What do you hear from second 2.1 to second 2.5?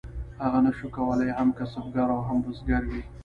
او هم